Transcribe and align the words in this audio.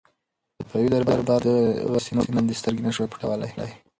صفوي 0.61 0.87
دربار 0.91 1.19
پر 1.19 1.21
دغه 1.85 1.99
سیمه 2.05 2.21
باندې 2.35 2.59
سترګې 2.61 2.83
نه 2.85 2.91
شوای 2.95 3.11
پټولای. 3.11 3.51